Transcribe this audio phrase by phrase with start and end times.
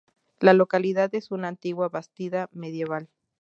[0.39, 3.07] La localidad es una antigua bastida medieval